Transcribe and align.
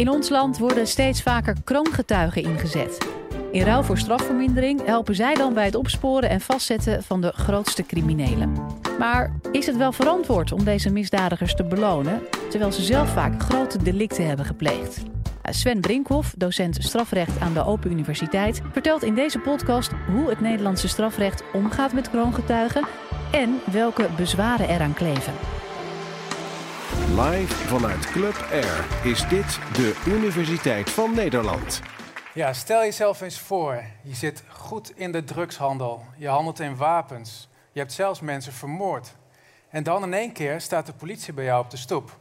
In 0.00 0.08
ons 0.08 0.28
land 0.28 0.58
worden 0.58 0.86
steeds 0.86 1.22
vaker 1.22 1.56
kroongetuigen 1.64 2.42
ingezet. 2.42 2.98
In 3.50 3.62
ruil 3.62 3.82
voor 3.82 3.98
strafvermindering 3.98 4.84
helpen 4.84 5.14
zij 5.14 5.34
dan 5.34 5.54
bij 5.54 5.64
het 5.64 5.74
opsporen 5.74 6.30
en 6.30 6.40
vastzetten 6.40 7.02
van 7.02 7.20
de 7.20 7.32
grootste 7.32 7.82
criminelen. 7.82 8.52
Maar 8.98 9.36
is 9.52 9.66
het 9.66 9.76
wel 9.76 9.92
verantwoord 9.92 10.52
om 10.52 10.64
deze 10.64 10.90
misdadigers 10.90 11.54
te 11.54 11.64
belonen, 11.64 12.22
terwijl 12.50 12.72
ze 12.72 12.82
zelf 12.82 13.12
vaak 13.12 13.42
grote 13.42 13.82
delicten 13.82 14.26
hebben 14.26 14.46
gepleegd? 14.46 15.02
Sven 15.42 15.80
Brinkhoff, 15.80 16.34
docent 16.36 16.76
strafrecht 16.80 17.40
aan 17.40 17.54
de 17.54 17.64
Open 17.64 17.90
Universiteit, 17.90 18.60
vertelt 18.72 19.02
in 19.02 19.14
deze 19.14 19.38
podcast 19.38 19.90
hoe 20.06 20.28
het 20.28 20.40
Nederlandse 20.40 20.88
strafrecht 20.88 21.42
omgaat 21.52 21.92
met 21.92 22.10
kroongetuigen 22.10 22.86
en 23.30 23.60
welke 23.72 24.08
bezwaren 24.16 24.68
eraan 24.68 24.94
kleven. 24.94 25.59
Live 27.10 27.54
vanuit 27.54 28.06
Club 28.06 28.48
Air 28.52 28.86
is 29.04 29.28
dit 29.28 29.58
de 29.74 30.02
Universiteit 30.06 30.90
van 30.90 31.14
Nederland. 31.14 31.80
Ja, 32.34 32.52
stel 32.52 32.80
jezelf 32.80 33.20
eens 33.20 33.38
voor. 33.38 33.82
Je 34.02 34.14
zit 34.14 34.42
goed 34.48 34.96
in 34.96 35.12
de 35.12 35.24
drugshandel. 35.24 36.04
Je 36.16 36.28
handelt 36.28 36.60
in 36.60 36.76
wapens. 36.76 37.48
Je 37.72 37.78
hebt 37.78 37.92
zelfs 37.92 38.20
mensen 38.20 38.52
vermoord. 38.52 39.14
En 39.68 39.82
dan 39.82 40.02
in 40.02 40.14
één 40.14 40.32
keer 40.32 40.60
staat 40.60 40.86
de 40.86 40.92
politie 40.92 41.32
bij 41.32 41.44
jou 41.44 41.64
op 41.64 41.70
de 41.70 41.76
stoep. 41.76 42.18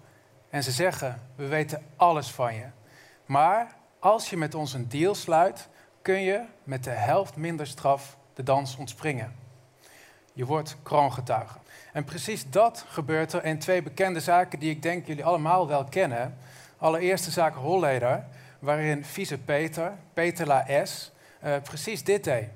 En 0.50 0.64
ze 0.64 0.72
zeggen: 0.72 1.22
We 1.36 1.48
weten 1.48 1.86
alles 1.96 2.32
van 2.32 2.56
je. 2.56 2.66
Maar 3.26 3.76
als 4.00 4.30
je 4.30 4.38
met 4.38 4.56
ons 4.56 4.74
een 4.74 4.90
deal 4.90 5.16
sluit, 5.16 5.70
kun 6.02 6.22
je 6.22 6.46
met 6.64 6.84
de 6.84 6.90
helft 6.90 7.36
minder 7.36 7.68
straf 7.68 8.18
de 8.34 8.44
dans 8.44 8.78
ontspringen. 8.78 9.36
Je 10.34 10.46
wordt 10.46 10.78
kroongetuige. 10.84 11.59
En 11.94 12.04
precies 12.04 12.50
dat 12.50 12.86
gebeurt 12.88 13.34
er 13.34 13.46
in 13.46 13.60
twee 13.60 13.82
bekende 13.82 14.20
zaken 14.20 14.60
die 14.60 14.70
ik 14.70 14.82
denk 14.82 15.08
jullie 15.08 15.26
allemaal 15.26 15.68
wel 15.68 15.84
kennen. 15.84 16.38
Allereerst 16.78 17.26
de 17.26 17.32
zaak 17.32 17.56
Holleder, 17.56 18.26
waarin 18.60 19.06
vice 19.06 19.38
Peter, 19.38 19.94
Peter 20.14 20.48
Laes, 20.48 21.12
uh, 21.44 21.56
precies 21.64 22.04
dit 22.04 22.24
deed. 22.24 22.48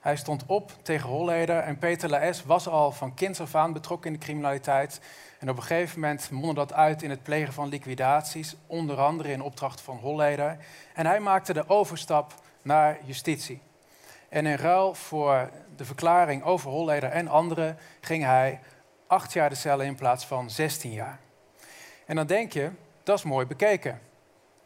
Hij 0.00 0.16
stond 0.16 0.46
op 0.46 0.72
tegen 0.82 1.08
Holleder 1.08 1.58
en 1.58 1.78
Peter 1.78 2.10
Laes 2.10 2.44
was 2.44 2.68
al 2.68 2.92
van 2.92 3.14
kinds 3.14 3.40
af 3.40 3.54
aan 3.54 3.72
betrokken 3.72 4.12
in 4.12 4.18
de 4.18 4.24
criminaliteit. 4.24 5.00
En 5.38 5.50
op 5.50 5.56
een 5.56 5.62
gegeven 5.62 6.00
moment 6.00 6.30
mondde 6.30 6.54
dat 6.54 6.72
uit 6.72 7.02
in 7.02 7.10
het 7.10 7.22
plegen 7.22 7.52
van 7.52 7.68
liquidaties, 7.68 8.56
onder 8.66 9.00
andere 9.00 9.32
in 9.32 9.42
opdracht 9.42 9.80
van 9.80 9.96
Holleder. 9.96 10.56
En 10.94 11.06
hij 11.06 11.20
maakte 11.20 11.52
de 11.52 11.68
overstap 11.68 12.34
naar 12.62 12.98
justitie. 13.04 13.60
En 14.28 14.46
in 14.46 14.56
ruil 14.56 14.94
voor 14.94 15.50
de 15.76 15.84
verklaring 15.84 16.42
over 16.42 16.70
Holleder 16.70 17.10
en 17.10 17.28
anderen 17.28 17.78
ging 18.00 18.24
hij 18.24 18.60
acht 19.06 19.32
jaar 19.32 19.48
de 19.48 19.54
cel 19.54 19.80
in 19.80 19.94
plaats 19.94 20.26
van 20.26 20.50
16 20.50 20.92
jaar. 20.92 21.18
En 22.06 22.16
dan 22.16 22.26
denk 22.26 22.52
je, 22.52 22.70
dat 23.02 23.18
is 23.18 23.24
mooi 23.24 23.46
bekeken. 23.46 24.00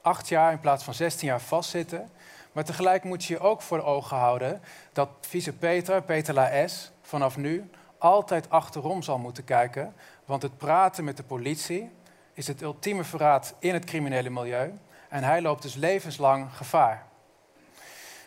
Acht 0.03 0.29
jaar 0.29 0.53
in 0.53 0.61
plaats 0.61 0.85
van 0.85 0.95
16 0.95 1.29
jaar 1.29 1.41
vastzitten. 1.41 2.11
Maar 2.53 2.65
tegelijk 2.65 3.05
moet 3.05 3.25
je 3.25 3.35
je 3.35 3.41
ook 3.41 3.63
voor 3.63 3.83
ogen 3.83 4.17
houden 4.17 4.63
dat 4.93 5.09
vice 5.21 5.53
Peter, 5.53 6.03
Peter 6.03 6.35
Laes, 6.35 6.91
vanaf 7.03 7.37
nu 7.37 7.71
altijd 7.99 8.51
achterom 8.51 9.03
zal 9.03 9.19
moeten 9.19 9.45
kijken. 9.45 9.95
Want 10.25 10.43
het 10.43 10.59
praten 10.59 11.05
met 11.05 11.17
de 11.17 11.23
politie 11.23 11.91
is 12.33 12.47
het 12.47 12.63
ultieme 12.63 13.05
verraad 13.05 13.55
in 13.59 13.75
het 13.75 13.85
criminele 13.85 14.31
milieu. 14.31 14.73
En 15.09 15.25
hij 15.25 15.43
loopt 15.43 15.63
dus 15.63 15.75
levenslang 15.75 16.49
gevaar. 16.57 17.07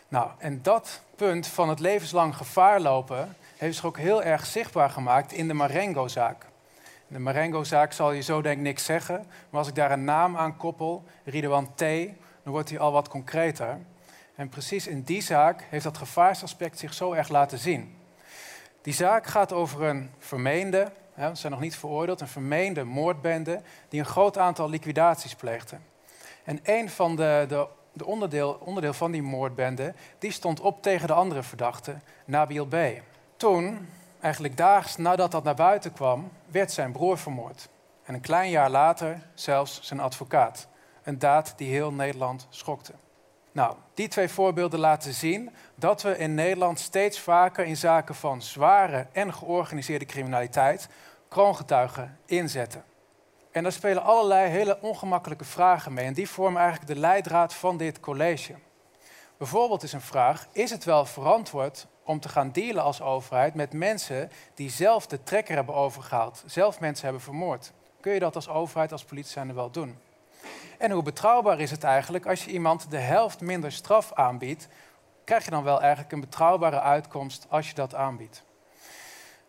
Nou, 0.08 0.30
en 0.38 0.62
dat 0.62 1.00
punt 1.16 1.46
van 1.46 1.68
het 1.68 1.80
levenslang 1.80 2.36
gevaar 2.36 2.80
lopen 2.80 3.36
heeft 3.56 3.74
zich 3.74 3.84
ook 3.84 3.98
heel 3.98 4.22
erg 4.22 4.46
zichtbaar 4.46 4.90
gemaakt 4.90 5.32
in 5.32 5.48
de 5.48 5.54
Marengo-zaak. 5.54 6.46
De 7.06 7.18
Marengo-zaak 7.18 7.92
zal 7.92 8.12
je 8.12 8.22
zo 8.22 8.42
denk 8.42 8.56
ik 8.56 8.62
niks 8.62 8.84
zeggen, 8.84 9.24
maar 9.50 9.58
als 9.58 9.68
ik 9.68 9.74
daar 9.74 9.90
een 9.90 10.04
naam 10.04 10.36
aan 10.36 10.56
koppel, 10.56 11.04
Ridwan 11.24 11.74
T., 11.74 11.80
dan 12.42 12.52
wordt 12.52 12.70
hij 12.70 12.78
al 12.78 12.92
wat 12.92 13.08
concreter. 13.08 13.78
En 14.34 14.48
precies 14.48 14.86
in 14.86 15.02
die 15.02 15.22
zaak 15.22 15.64
heeft 15.70 15.84
dat 15.84 15.98
gevaarsaspect 15.98 16.78
zich 16.78 16.94
zo 16.94 17.12
erg 17.12 17.28
laten 17.28 17.58
zien. 17.58 17.96
Die 18.82 18.94
zaak 18.94 19.26
gaat 19.26 19.52
over 19.52 19.82
een 19.82 20.10
vermeende, 20.18 20.92
hè, 21.12 21.28
ze 21.28 21.34
zijn 21.40 21.52
nog 21.52 21.60
niet 21.60 21.76
veroordeeld, 21.76 22.20
een 22.20 22.28
vermeende 22.28 22.84
moordbende 22.84 23.62
die 23.88 24.00
een 24.00 24.06
groot 24.06 24.38
aantal 24.38 24.68
liquidaties 24.68 25.34
pleegde. 25.34 25.76
En 26.44 26.60
een 26.62 26.90
van 26.90 27.16
de, 27.16 27.44
de, 27.48 27.66
de 27.92 28.06
onderdeel, 28.06 28.58
onderdeel 28.60 28.92
van 28.92 29.10
die 29.10 29.22
moordbende, 29.22 29.94
die 30.18 30.30
stond 30.30 30.60
op 30.60 30.82
tegen 30.82 31.06
de 31.06 31.12
andere 31.12 31.42
verdachte, 31.42 31.96
Nabil 32.24 32.66
B. 32.66 32.76
Toen, 33.44 33.88
eigenlijk 34.20 34.56
daags 34.56 34.96
nadat 34.96 35.30
dat 35.30 35.44
naar 35.44 35.54
buiten 35.54 35.92
kwam, 35.92 36.30
werd 36.50 36.72
zijn 36.72 36.92
broer 36.92 37.18
vermoord. 37.18 37.68
En 38.04 38.14
een 38.14 38.20
klein 38.20 38.50
jaar 38.50 38.70
later 38.70 39.26
zelfs 39.34 39.80
zijn 39.82 40.00
advocaat. 40.00 40.68
Een 41.02 41.18
daad 41.18 41.52
die 41.56 41.70
heel 41.70 41.92
Nederland 41.92 42.46
schokte. 42.50 42.92
Nou, 43.52 43.76
die 43.94 44.08
twee 44.08 44.28
voorbeelden 44.28 44.80
laten 44.80 45.12
zien 45.14 45.50
dat 45.74 46.02
we 46.02 46.18
in 46.18 46.34
Nederland 46.34 46.78
steeds 46.78 47.20
vaker 47.20 47.64
in 47.64 47.76
zaken 47.76 48.14
van 48.14 48.42
zware 48.42 49.06
en 49.12 49.34
georganiseerde 49.34 50.04
criminaliteit 50.04 50.88
kroongetuigen 51.28 52.18
inzetten. 52.26 52.84
En 53.50 53.62
daar 53.62 53.72
spelen 53.72 54.02
allerlei 54.02 54.50
hele 54.50 54.80
ongemakkelijke 54.80 55.44
vragen 55.44 55.92
mee. 55.92 56.06
En 56.06 56.14
die 56.14 56.28
vormen 56.28 56.60
eigenlijk 56.62 56.94
de 56.94 57.00
leidraad 57.00 57.54
van 57.54 57.76
dit 57.76 58.00
college. 58.00 58.54
Bijvoorbeeld 59.36 59.82
is 59.82 59.92
een 59.92 60.00
vraag: 60.00 60.46
is 60.52 60.70
het 60.70 60.84
wel 60.84 61.04
verantwoord 61.04 61.86
om 62.04 62.20
te 62.20 62.28
gaan 62.28 62.50
dealen 62.50 62.82
als 62.82 63.02
overheid 63.02 63.54
met 63.54 63.72
mensen 63.72 64.30
die 64.54 64.70
zelf 64.70 65.06
de 65.06 65.22
trekker 65.22 65.54
hebben 65.54 65.74
overgehaald, 65.74 66.42
zelf 66.46 66.80
mensen 66.80 67.04
hebben 67.04 67.22
vermoord? 67.22 67.72
Kun 68.00 68.12
je 68.12 68.18
dat 68.18 68.34
als 68.34 68.48
overheid, 68.48 68.92
als 68.92 69.04
politie 69.04 69.42
wel 69.42 69.70
doen? 69.70 69.98
En 70.78 70.90
hoe 70.90 71.02
betrouwbaar 71.02 71.60
is 71.60 71.70
het 71.70 71.84
eigenlijk 71.84 72.26
als 72.26 72.44
je 72.44 72.50
iemand 72.50 72.90
de 72.90 72.98
helft 72.98 73.40
minder 73.40 73.72
straf 73.72 74.12
aanbiedt? 74.12 74.68
Krijg 75.24 75.44
je 75.44 75.50
dan 75.50 75.64
wel 75.64 75.80
eigenlijk 75.80 76.12
een 76.12 76.20
betrouwbare 76.20 76.80
uitkomst 76.80 77.46
als 77.48 77.68
je 77.68 77.74
dat 77.74 77.94
aanbiedt? 77.94 78.44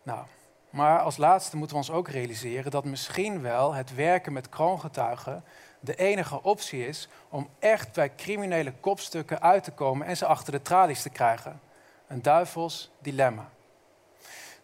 Nou, 0.02 0.24
maar 0.70 1.00
als 1.00 1.16
laatste 1.16 1.56
moeten 1.56 1.76
we 1.76 1.82
ons 1.82 1.92
ook 1.92 2.08
realiseren 2.08 2.70
dat 2.70 2.84
misschien 2.84 3.42
wel 3.42 3.74
het 3.74 3.94
werken 3.94 4.32
met 4.32 4.48
kroongetuigen 4.48 5.44
de 5.80 5.94
enige 5.94 6.42
optie 6.42 6.86
is 6.86 7.08
om 7.28 7.48
echt 7.58 7.92
bij 7.92 8.14
criminele 8.14 8.72
kopstukken 8.80 9.42
uit 9.42 9.64
te 9.64 9.70
komen 9.70 10.06
en 10.06 10.16
ze 10.16 10.26
achter 10.26 10.52
de 10.52 10.62
tralies 10.62 11.02
te 11.02 11.10
krijgen. 11.10 11.60
Een 12.06 12.22
duivels 12.22 12.90
dilemma. 12.98 13.48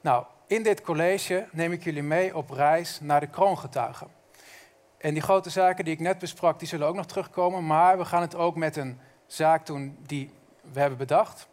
Nou, 0.01 0.25
in 0.47 0.63
dit 0.63 0.81
college 0.81 1.49
neem 1.53 1.73
ik 1.73 1.85
jullie 1.85 2.03
mee 2.03 2.37
op 2.37 2.51
reis 2.51 2.99
naar 3.01 3.21
de 3.21 3.27
kroongetuigen. 3.27 4.09
En 4.99 5.13
die 5.13 5.23
grote 5.23 5.51
zaken 5.51 5.85
die 5.85 5.95
ik 5.95 6.01
net 6.01 6.19
besprak, 6.19 6.59
die 6.59 6.69
zullen 6.69 6.87
ook 6.87 6.95
nog 6.95 7.07
terugkomen. 7.07 7.67
Maar 7.67 7.99
we 7.99 8.05
gaan 8.05 8.21
het 8.21 8.35
ook 8.35 8.57
met 8.57 8.77
een 8.77 9.01
zaak 9.27 9.67
doen 9.67 9.97
die 10.07 10.33
we 10.73 10.81
hebben 10.81 10.99
bedacht. 10.99 11.49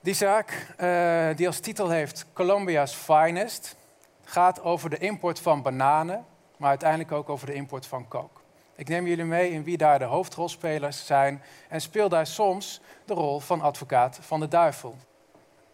Die 0.00 0.14
zaak, 0.14 0.74
uh, 0.80 1.36
die 1.36 1.46
als 1.46 1.60
titel 1.60 1.88
heeft 1.90 2.26
Colombia's 2.32 2.94
Finest, 2.94 3.76
gaat 4.24 4.62
over 4.62 4.90
de 4.90 4.98
import 4.98 5.40
van 5.40 5.62
bananen, 5.62 6.24
maar 6.56 6.68
uiteindelijk 6.68 7.12
ook 7.12 7.28
over 7.28 7.46
de 7.46 7.54
import 7.54 7.86
van 7.86 8.08
kook. 8.08 8.42
Ik 8.74 8.88
neem 8.88 9.06
jullie 9.06 9.24
mee 9.24 9.50
in 9.50 9.64
wie 9.64 9.76
daar 9.76 9.98
de 9.98 10.04
hoofdrolspelers 10.04 11.06
zijn 11.06 11.42
en 11.68 11.80
speel 11.80 12.08
daar 12.08 12.26
soms 12.26 12.80
de 13.04 13.14
rol 13.14 13.40
van 13.40 13.60
advocaat 13.60 14.18
van 14.20 14.40
de 14.40 14.48
duivel. 14.48 14.96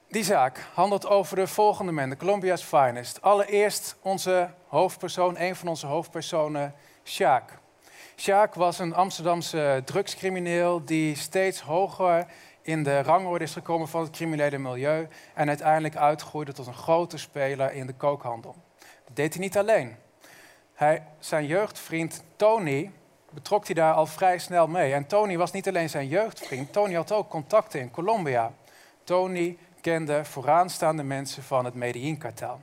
Die 0.08 0.24
zaak 0.24 0.66
handelt 0.74 1.06
over 1.06 1.36
de 1.36 1.46
volgende 1.46 1.92
mensen, 1.92 2.18
Colombia's 2.18 2.62
Finest. 2.62 3.22
Allereerst 3.22 3.96
onze 4.02 4.50
hoofdpersoon, 4.66 5.38
een 5.38 5.56
van 5.56 5.68
onze 5.68 5.86
hoofdpersonen, 5.86 6.74
Sjaak. 7.04 7.58
Sjaak 8.16 8.54
was 8.54 8.78
een 8.78 8.94
Amsterdamse 8.94 9.82
drugscrimineel 9.84 10.84
die 10.84 11.16
steeds 11.16 11.60
hoger 11.60 12.26
in 12.62 12.82
de 12.82 13.02
rangorde 13.02 13.44
is 13.44 13.52
gekomen 13.52 13.88
van 13.88 14.00
het 14.00 14.10
criminele 14.10 14.58
milieu 14.58 15.08
en 15.34 15.48
uiteindelijk 15.48 15.96
uitgroeide 15.96 16.52
tot 16.52 16.66
een 16.66 16.74
grote 16.74 17.18
speler 17.18 17.72
in 17.72 17.86
de 17.86 17.94
kookhandel. 17.94 18.54
Dat 19.04 19.16
deed 19.16 19.34
hij 19.34 19.42
niet 19.42 19.58
alleen. 19.58 19.96
Hij, 20.74 21.02
zijn 21.18 21.46
jeugdvriend 21.46 22.22
Tony 22.36 22.92
betrok 23.30 23.66
hij 23.66 23.74
daar 23.74 23.94
al 23.94 24.06
vrij 24.06 24.38
snel 24.38 24.66
mee. 24.66 24.92
En 24.92 25.06
Tony 25.06 25.36
was 25.36 25.52
niet 25.52 25.68
alleen 25.68 25.90
zijn 25.90 26.08
jeugdvriend, 26.08 26.72
Tony 26.72 26.94
had 26.94 27.12
ook 27.12 27.28
contacten 27.28 27.80
in 27.80 27.90
Colombia. 27.90 28.52
Tony 29.04 29.58
kende 29.92 30.24
vooraanstaande 30.24 31.02
mensen 31.02 31.42
van 31.42 31.64
het 31.64 31.74
Medellin-kartel. 31.74 32.60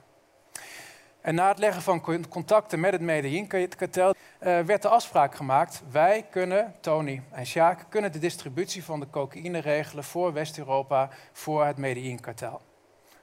En 1.21 1.35
na 1.35 1.47
het 1.47 1.57
leggen 1.57 1.81
van 1.81 2.27
contacten 2.29 2.79
met 2.79 2.91
het 2.91 3.01
Medellin-kartel 3.01 4.13
uh, 4.13 4.59
werd 4.59 4.81
de 4.81 4.87
afspraak 4.87 5.35
gemaakt. 5.35 5.81
Wij 5.91 6.25
kunnen, 6.29 6.75
Tony 6.79 7.23
en 7.31 7.45
Sjaak, 7.45 7.85
kunnen 7.89 8.11
de 8.11 8.19
distributie 8.19 8.83
van 8.83 8.99
de 8.99 9.09
cocaïne 9.09 9.59
regelen 9.59 10.03
voor 10.03 10.33
West-Europa, 10.33 11.09
voor 11.31 11.65
het 11.65 11.77
Medellin-kartel. 11.77 12.61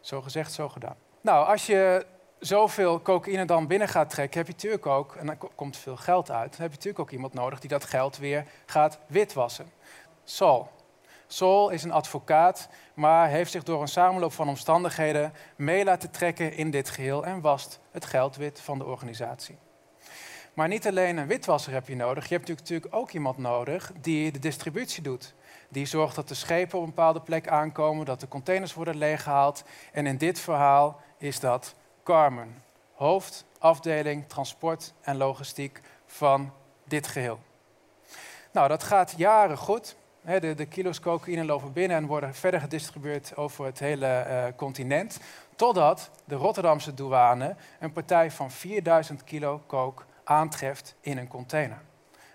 Zo 0.01 0.23
gezegd, 0.23 0.53
zo 0.53 0.69
gedaan. 0.69 0.97
Nou, 1.21 1.47
als 1.47 1.67
je 1.67 2.07
zoveel 2.39 3.03
cocaïne 3.03 3.45
dan 3.45 3.67
binnen 3.67 3.89
gaat 3.89 4.11
trekken, 4.11 4.39
heb 4.39 4.47
je 4.47 4.53
natuurlijk 4.53 4.87
ook, 4.87 5.17
en 5.17 5.27
dan 5.27 5.39
komt 5.55 5.77
veel 5.77 5.97
geld 5.97 6.31
uit, 6.31 6.51
dan 6.51 6.61
heb 6.61 6.71
je 6.71 6.77
natuurlijk 6.77 6.99
ook 6.99 7.11
iemand 7.11 7.33
nodig 7.33 7.61
die 7.61 7.71
dat 7.71 7.85
geld 7.85 8.19
weer 8.19 8.45
gaat 8.67 8.99
witwassen. 9.07 9.71
Saul. 10.25 10.80
Saul 11.33 11.71
is 11.71 11.83
een 11.83 11.93
advocaat, 11.93 12.69
maar 12.95 13.29
heeft 13.29 13.51
zich 13.51 13.63
door 13.63 13.83
een 13.83 13.89
samenloop 13.89 14.33
van 14.33 14.49
omstandigheden 14.49 15.33
mee 15.57 15.85
laten 15.85 16.11
trekken 16.11 16.53
in 16.53 16.71
dit 16.71 16.91
geheel 16.91 17.25
en 17.25 17.41
wast 17.41 17.81
het 17.91 18.05
geld 18.05 18.37
wit 18.37 18.61
van 18.61 18.79
de 18.79 18.85
organisatie. 18.85 19.59
Maar 20.55 20.69
niet 20.69 20.87
alleen 20.87 21.17
een 21.17 21.27
witwasser 21.27 21.73
heb 21.73 21.89
je 21.89 21.97
nodig, 21.97 22.29
je 22.29 22.35
hebt 22.35 22.49
natuurlijk 22.49 22.95
ook 22.95 23.11
iemand 23.11 23.39
nodig 23.39 23.93
die 24.01 24.33
de 24.33 24.39
distributie 24.39 25.03
doet. 25.03 25.35
Die 25.69 25.87
zorgt 25.87 26.15
dat 26.15 26.29
de 26.29 26.35
schepen 26.35 26.79
op 26.79 26.85
een 26.85 26.95
bepaalde 26.95 27.21
plek 27.21 27.49
aankomen, 27.49 28.07
dat 28.07 28.21
de 28.21 28.29
containers 28.29 28.75
worden 28.75 28.97
leeggehaald. 28.97 29.65
En 29.93 30.07
in 30.07 30.17
dit 30.17 30.41
verhaal 30.41 31.01
is 31.19 31.41
dat 31.41 31.75
Carmen, 32.05 32.63
hoofdafdeling 32.95 34.29
transport 34.29 34.93
en 35.01 35.17
logistiek 35.17 35.81
van 36.07 36.53
dit 36.85 37.07
geheel. 37.07 37.39
Nou, 38.53 38.69
dat 38.69 38.83
gaat 38.83 39.15
jaren 39.17 39.57
goed. 39.57 39.97
De, 40.25 40.55
de 40.55 40.67
kilo's 40.67 41.01
cocaïne 41.01 41.45
lopen 41.45 41.73
binnen 41.73 41.97
en 41.97 42.07
worden 42.07 42.35
verder 42.35 42.61
gedistribueerd 42.61 43.37
over 43.37 43.65
het 43.65 43.79
hele 43.79 44.27
uh, 44.27 44.45
continent. 44.57 45.21
Totdat 45.57 46.11
de 46.25 46.35
Rotterdamse 46.35 46.95
douane 46.95 47.57
een 47.79 47.93
partij 47.93 48.31
van 48.31 48.51
4000 48.51 49.25
kilo 49.25 49.63
coke 49.67 50.03
aantreft 50.25 50.95
in 51.01 51.19
een 51.19 51.29
container. 51.29 51.79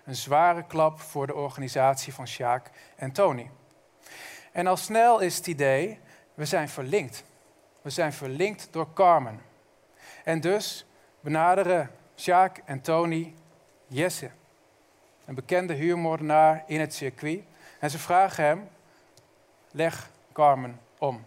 Een 0.04 0.14
zware 0.14 0.64
klap 0.66 1.00
voor 1.00 1.26
de 1.26 1.34
organisatie 1.34 2.14
van 2.14 2.26
Sjaak 2.26 2.70
en 2.96 3.12
Tony. 3.12 3.50
En 4.52 4.66
al 4.66 4.76
snel 4.76 5.20
is 5.20 5.36
het 5.36 5.46
idee, 5.46 5.98
we 6.34 6.44
zijn 6.44 6.68
verlinkt. 6.68 7.24
We 7.82 7.90
zijn 7.90 8.12
verlinkt 8.12 8.68
door 8.70 8.92
Carmen. 8.92 9.40
En 10.24 10.40
dus 10.40 10.86
benaderen 11.20 11.90
Sjaak 12.16 12.60
en 12.64 12.80
Tony 12.80 13.34
Jesse, 13.86 14.30
een 15.24 15.34
bekende 15.34 15.74
huurmoordenaar 15.74 16.64
in 16.66 16.80
het 16.80 16.94
circuit. 16.94 17.42
En 17.78 17.90
ze 17.90 17.98
vragen 17.98 18.44
hem, 18.44 18.68
leg 19.70 20.10
Carmen 20.32 20.80
om. 20.98 21.24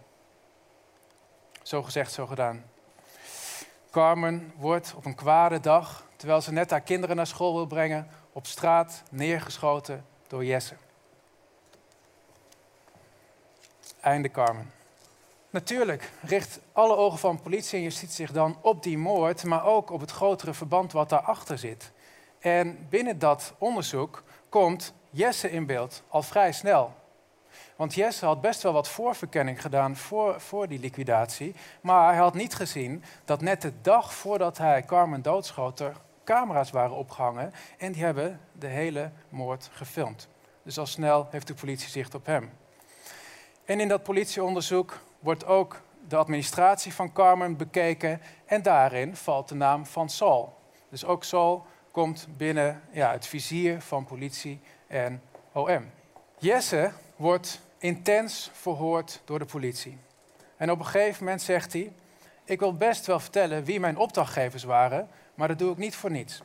Zo 1.62 1.82
gezegd, 1.82 2.12
zo 2.12 2.26
gedaan. 2.26 2.64
Carmen 3.90 4.52
wordt 4.56 4.94
op 4.96 5.04
een 5.04 5.14
kwade 5.14 5.60
dag, 5.60 6.06
terwijl 6.16 6.40
ze 6.40 6.52
net 6.52 6.70
haar 6.70 6.80
kinderen 6.80 7.16
naar 7.16 7.26
school 7.26 7.54
wil 7.54 7.66
brengen, 7.66 8.08
op 8.32 8.46
straat 8.46 9.02
neergeschoten 9.10 10.04
door 10.26 10.44
Jesse. 10.44 10.74
Einde 14.00 14.30
Carmen. 14.30 14.72
Natuurlijk 15.50 16.10
richt 16.22 16.60
alle 16.72 16.96
ogen 16.96 17.18
van 17.18 17.42
politie 17.42 17.78
en 17.78 17.84
justitie 17.84 18.14
zich 18.14 18.32
dan 18.32 18.58
op 18.60 18.82
die 18.82 18.98
moord, 18.98 19.44
maar 19.44 19.64
ook 19.64 19.90
op 19.90 20.00
het 20.00 20.10
grotere 20.10 20.54
verband 20.54 20.92
wat 20.92 21.08
daarachter 21.08 21.58
zit. 21.58 21.92
En 22.38 22.86
binnen 22.88 23.18
dat 23.18 23.54
onderzoek 23.58 24.22
komt 24.48 24.92
Jesse 25.10 25.50
in 25.50 25.66
beeld, 25.66 26.02
al 26.08 26.22
vrij 26.22 26.52
snel. 26.52 26.94
Want 27.76 27.94
Jesse 27.94 28.24
had 28.24 28.40
best 28.40 28.62
wel 28.62 28.72
wat 28.72 28.88
voorverkenning 28.88 29.60
gedaan 29.60 29.96
voor, 29.96 30.40
voor 30.40 30.68
die 30.68 30.78
liquidatie. 30.78 31.54
Maar 31.80 32.08
hij 32.08 32.18
had 32.22 32.34
niet 32.34 32.54
gezien 32.54 33.04
dat 33.24 33.40
net 33.40 33.62
de 33.62 33.72
dag 33.82 34.14
voordat 34.14 34.58
hij 34.58 34.84
Carmen 34.84 35.22
doodschoot... 35.22 35.80
er 35.80 35.96
camera's 36.24 36.70
waren 36.70 36.96
opgehangen 36.96 37.52
en 37.78 37.92
die 37.92 38.04
hebben 38.04 38.40
de 38.52 38.66
hele 38.66 39.10
moord 39.28 39.70
gefilmd. 39.72 40.28
Dus 40.62 40.78
al 40.78 40.86
snel 40.86 41.28
heeft 41.30 41.46
de 41.46 41.54
politie 41.54 41.88
zicht 41.88 42.14
op 42.14 42.26
hem. 42.26 42.50
En 43.64 43.80
in 43.80 43.88
dat 43.88 44.02
politieonderzoek 44.02 45.00
wordt 45.18 45.46
ook 45.46 45.80
de 46.08 46.16
administratie 46.16 46.94
van 46.94 47.12
Carmen 47.12 47.56
bekeken 47.56 48.20
en 48.46 48.62
daarin 48.62 49.16
valt 49.16 49.48
de 49.48 49.54
naam 49.54 49.86
van 49.86 50.08
Saul. 50.08 50.58
Dus 50.88 51.04
ook 51.04 51.24
Saul 51.24 51.66
komt 51.90 52.28
binnen 52.36 52.82
ja, 52.92 53.12
het 53.12 53.26
vizier 53.26 53.80
van 53.80 54.04
politie 54.04 54.60
en 54.90 55.22
OM. 55.52 55.90
Jesse 56.38 56.92
wordt 57.16 57.60
intens 57.78 58.50
verhoord 58.52 59.20
door 59.24 59.38
de 59.38 59.44
politie. 59.44 59.98
En 60.56 60.70
op 60.70 60.78
een 60.78 60.86
gegeven 60.86 61.24
moment 61.24 61.42
zegt 61.42 61.72
hij: 61.72 61.92
Ik 62.44 62.58
wil 62.58 62.74
best 62.74 63.06
wel 63.06 63.20
vertellen 63.20 63.64
wie 63.64 63.80
mijn 63.80 63.96
opdrachtgevers 63.96 64.64
waren, 64.64 65.08
maar 65.34 65.48
dat 65.48 65.58
doe 65.58 65.72
ik 65.72 65.76
niet 65.76 65.96
voor 65.96 66.10
niets. 66.10 66.42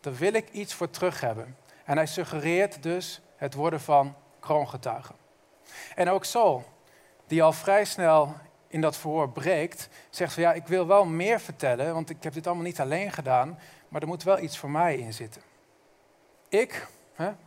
Daar 0.00 0.14
wil 0.14 0.32
ik 0.32 0.50
iets 0.50 0.74
voor 0.74 0.90
terug 0.90 1.20
hebben. 1.20 1.56
En 1.84 1.96
hij 1.96 2.06
suggereert 2.06 2.82
dus 2.82 3.20
het 3.36 3.54
worden 3.54 3.80
van 3.80 4.14
kroongetuige. 4.40 5.12
En 5.94 6.08
ook 6.08 6.24
Saul, 6.24 6.64
die 7.26 7.42
al 7.42 7.52
vrij 7.52 7.84
snel 7.84 8.34
in 8.68 8.80
dat 8.80 8.96
verhoor 8.96 9.30
breekt, 9.30 9.88
zegt 10.10 10.32
van 10.32 10.42
ja, 10.42 10.52
ik 10.52 10.66
wil 10.66 10.86
wel 10.86 11.04
meer 11.04 11.40
vertellen, 11.40 11.94
want 11.94 12.10
ik 12.10 12.22
heb 12.22 12.32
dit 12.32 12.46
allemaal 12.46 12.64
niet 12.64 12.80
alleen 12.80 13.12
gedaan, 13.12 13.58
maar 13.88 14.00
er 14.00 14.06
moet 14.06 14.22
wel 14.22 14.38
iets 14.38 14.58
voor 14.58 14.70
mij 14.70 14.96
in 14.96 15.12
zitten. 15.12 15.42
Ik, 16.48 16.86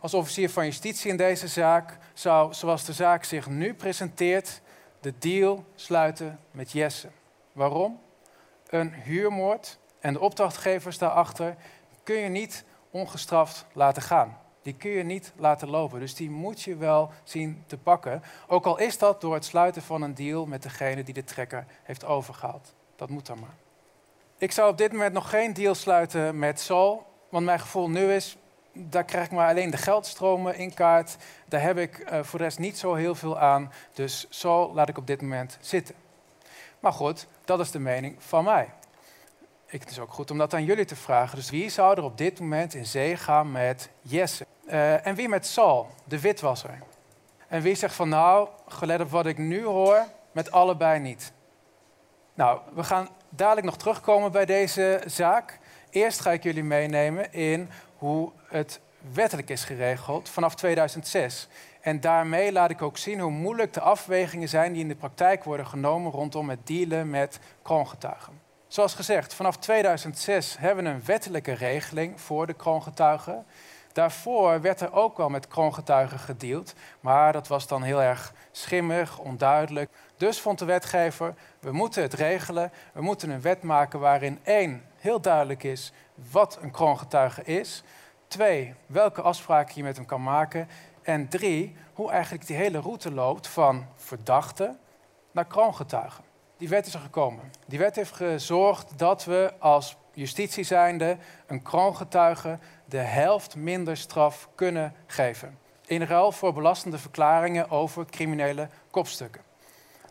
als 0.00 0.14
officier 0.14 0.50
van 0.50 0.64
justitie 0.64 1.10
in 1.10 1.16
deze 1.16 1.48
zaak, 1.48 1.98
zou, 2.12 2.54
zoals 2.54 2.84
de 2.84 2.92
zaak 2.92 3.24
zich 3.24 3.48
nu 3.48 3.74
presenteert, 3.74 4.60
de 5.00 5.14
deal 5.18 5.64
sluiten 5.74 6.40
met 6.50 6.72
Jesse. 6.72 7.08
Waarom? 7.52 8.00
Een 8.68 8.92
huurmoord 8.92 9.78
en 10.00 10.12
de 10.12 10.20
opdrachtgevers 10.20 10.98
daarachter 10.98 11.56
kun 12.02 12.16
je 12.16 12.28
niet 12.28 12.64
ongestraft 12.90 13.66
laten 13.72 14.02
gaan. 14.02 14.38
Die 14.62 14.74
kun 14.74 14.90
je 14.90 15.02
niet 15.02 15.32
laten 15.36 15.68
lopen. 15.68 16.00
Dus 16.00 16.14
die 16.14 16.30
moet 16.30 16.62
je 16.62 16.76
wel 16.76 17.10
zien 17.24 17.64
te 17.66 17.78
pakken. 17.78 18.22
Ook 18.46 18.66
al 18.66 18.78
is 18.78 18.98
dat 18.98 19.20
door 19.20 19.34
het 19.34 19.44
sluiten 19.44 19.82
van 19.82 20.02
een 20.02 20.14
deal 20.14 20.46
met 20.46 20.62
degene 20.62 21.02
die 21.02 21.14
de 21.14 21.24
trekker 21.24 21.66
heeft 21.82 22.04
overgehaald. 22.04 22.74
Dat 22.96 23.08
moet 23.08 23.26
dan 23.26 23.38
maar. 23.38 23.54
Ik 24.38 24.52
zou 24.52 24.70
op 24.70 24.78
dit 24.78 24.92
moment 24.92 25.12
nog 25.12 25.30
geen 25.30 25.52
deal 25.52 25.74
sluiten 25.74 26.38
met 26.38 26.60
Saul. 26.60 27.06
Want 27.28 27.44
mijn 27.44 27.60
gevoel 27.60 27.90
nu 27.90 28.12
is, 28.12 28.36
daar 28.78 29.04
krijg 29.04 29.24
ik 29.24 29.32
maar 29.32 29.48
alleen 29.48 29.70
de 29.70 29.76
geldstromen 29.76 30.56
in 30.56 30.74
kaart. 30.74 31.16
Daar 31.48 31.62
heb 31.62 31.78
ik 31.78 31.98
uh, 31.98 32.22
voor 32.22 32.38
de 32.38 32.44
rest 32.44 32.58
niet 32.58 32.78
zo 32.78 32.94
heel 32.94 33.14
veel 33.14 33.38
aan. 33.38 33.72
Dus 33.92 34.26
Saul 34.28 34.72
laat 34.74 34.88
ik 34.88 34.98
op 34.98 35.06
dit 35.06 35.22
moment 35.22 35.58
zitten. 35.60 35.94
Maar 36.80 36.92
goed, 36.92 37.26
dat 37.44 37.60
is 37.60 37.70
de 37.70 37.78
mening 37.78 38.16
van 38.18 38.44
mij. 38.44 38.68
Ik, 39.66 39.80
het 39.80 39.90
is 39.90 39.98
ook 39.98 40.12
goed 40.12 40.30
om 40.30 40.38
dat 40.38 40.54
aan 40.54 40.64
jullie 40.64 40.84
te 40.84 40.96
vragen. 40.96 41.36
Dus 41.36 41.50
wie 41.50 41.68
zou 41.68 41.96
er 41.96 42.02
op 42.02 42.18
dit 42.18 42.40
moment 42.40 42.74
in 42.74 42.86
zee 42.86 43.16
gaan 43.16 43.52
met 43.52 43.90
Jesse? 44.02 44.46
Uh, 44.66 45.06
en 45.06 45.14
wie 45.14 45.28
met 45.28 45.46
Saul, 45.46 45.88
de 46.04 46.20
witwasser? 46.20 46.78
En 47.48 47.62
wie 47.62 47.74
zegt 47.74 47.94
van 47.94 48.08
nou, 48.08 48.48
gelet 48.66 49.00
op 49.00 49.10
wat 49.10 49.26
ik 49.26 49.38
nu 49.38 49.64
hoor, 49.64 50.04
met 50.32 50.50
allebei 50.50 51.00
niet? 51.00 51.32
Nou, 52.34 52.60
we 52.74 52.84
gaan 52.84 53.08
dadelijk 53.28 53.66
nog 53.66 53.76
terugkomen 53.76 54.32
bij 54.32 54.44
deze 54.44 55.02
zaak. 55.06 55.58
Eerst 55.90 56.20
ga 56.20 56.30
ik 56.32 56.42
jullie 56.42 56.64
meenemen 56.64 57.32
in 57.32 57.70
hoe 57.98 58.32
het 58.48 58.80
wettelijk 59.12 59.50
is 59.50 59.64
geregeld 59.64 60.28
vanaf 60.28 60.54
2006. 60.54 61.48
En 61.80 62.00
daarmee 62.00 62.52
laat 62.52 62.70
ik 62.70 62.82
ook 62.82 62.98
zien 62.98 63.20
hoe 63.20 63.30
moeilijk 63.30 63.72
de 63.72 63.80
afwegingen 63.80 64.48
zijn 64.48 64.72
die 64.72 64.82
in 64.82 64.88
de 64.88 64.94
praktijk 64.94 65.44
worden 65.44 65.66
genomen 65.66 66.12
rondom 66.12 66.48
het 66.48 66.66
dealen 66.66 67.10
met 67.10 67.38
kroongetuigen. 67.62 68.40
Zoals 68.68 68.94
gezegd, 68.94 69.34
vanaf 69.34 69.56
2006 69.56 70.56
hebben 70.58 70.84
we 70.84 70.90
een 70.90 71.04
wettelijke 71.04 71.52
regeling 71.52 72.20
voor 72.20 72.46
de 72.46 72.54
kroongetuigen. 72.54 73.46
Daarvoor 73.98 74.60
werd 74.60 74.80
er 74.80 74.92
ook 74.92 75.16
wel 75.16 75.28
met 75.28 75.48
kroongetuigen 75.48 76.18
gedeeld, 76.18 76.74
maar 77.00 77.32
dat 77.32 77.48
was 77.48 77.66
dan 77.66 77.82
heel 77.82 78.02
erg 78.02 78.32
schimmig, 78.50 79.18
onduidelijk. 79.18 79.90
Dus 80.16 80.40
vond 80.40 80.58
de 80.58 80.64
wetgever, 80.64 81.34
we 81.60 81.72
moeten 81.72 82.02
het 82.02 82.14
regelen, 82.14 82.72
we 82.92 83.02
moeten 83.02 83.30
een 83.30 83.40
wet 83.40 83.62
maken 83.62 84.00
waarin 84.00 84.38
één, 84.42 84.84
heel 84.96 85.20
duidelijk 85.20 85.62
is 85.62 85.92
wat 86.30 86.58
een 86.60 86.70
kroongetuige 86.70 87.42
is. 87.42 87.82
Twee, 88.28 88.74
welke 88.86 89.22
afspraken 89.22 89.74
je 89.76 89.82
met 89.82 89.96
hem 89.96 90.06
kan 90.06 90.22
maken. 90.22 90.68
En 91.02 91.28
drie, 91.28 91.76
hoe 91.92 92.10
eigenlijk 92.10 92.46
die 92.46 92.56
hele 92.56 92.80
route 92.80 93.12
loopt 93.12 93.48
van 93.48 93.86
verdachte 93.96 94.76
naar 95.30 95.46
kroongetuigen. 95.46 96.24
Die 96.56 96.68
wet 96.68 96.86
is 96.86 96.94
er 96.94 97.00
gekomen. 97.00 97.52
Die 97.66 97.78
wet 97.78 97.96
heeft 97.96 98.12
gezorgd 98.12 98.98
dat 98.98 99.24
we 99.24 99.52
als 99.58 99.96
justitie 100.18 100.64
zijnde 100.64 101.16
een 101.46 101.62
kroongetuige 101.62 102.58
de 102.84 102.96
helft 102.96 103.56
minder 103.56 103.96
straf 103.96 104.48
kunnen 104.54 104.94
geven. 105.06 105.58
In 105.86 106.02
ruil 106.02 106.32
voor 106.32 106.52
belastende 106.52 106.98
verklaringen 106.98 107.70
over 107.70 108.06
criminele 108.06 108.68
kopstukken. 108.90 109.42